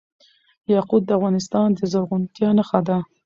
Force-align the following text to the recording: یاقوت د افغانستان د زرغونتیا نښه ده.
یاقوت 0.73 1.03
د 1.05 1.09
افغانستان 1.17 1.67
د 1.73 1.79
زرغونتیا 1.91 2.49
نښه 2.57 2.79
ده. 2.87 2.97